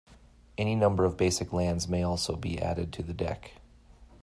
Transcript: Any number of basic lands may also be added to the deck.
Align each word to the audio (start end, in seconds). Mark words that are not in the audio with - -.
Any 0.57 0.73
number 0.73 1.05
of 1.05 1.15
basic 1.15 1.53
lands 1.53 1.87
may 1.87 2.01
also 2.01 2.35
be 2.35 2.59
added 2.59 2.91
to 2.93 3.03
the 3.03 3.13
deck. 3.13 3.61